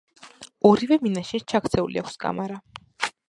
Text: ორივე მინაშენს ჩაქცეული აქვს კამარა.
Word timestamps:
ორივე 0.69 0.97
მინაშენს 1.03 1.45
ჩაქცეული 1.53 2.03
აქვს 2.03 2.17
კამარა. 2.25 2.61